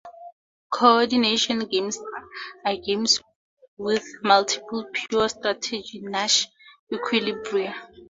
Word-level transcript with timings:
Coordination 0.73 1.59
games 1.67 1.99
are 2.65 2.75
games 2.75 3.19
with 3.77 4.03
multiple 4.23 4.89
pure 4.91 5.29
strategy 5.29 5.99
Nash 6.01 6.47
equilibria. 6.91 7.75